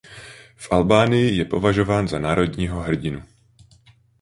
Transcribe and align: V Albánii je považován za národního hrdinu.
V 0.55 0.71
Albánii 0.71 1.37
je 1.37 1.45
považován 1.45 2.07
za 2.07 2.19
národního 2.19 2.79
hrdinu. 2.81 3.23